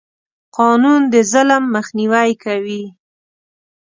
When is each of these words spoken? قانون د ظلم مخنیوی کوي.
قانون 0.57 1.01
د 1.13 1.15
ظلم 1.31 1.63
مخنیوی 1.75 2.29
کوي. 2.43 2.83